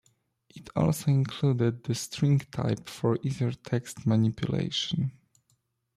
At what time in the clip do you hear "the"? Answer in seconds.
1.83-1.93